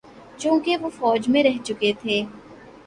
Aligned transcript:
چونکہ 0.37 0.77
وہ 0.81 0.89
فوج 0.89 1.29
میں 1.29 1.43
رہ 1.43 1.57
چکے 1.63 1.91
تھے۔ 2.01 2.21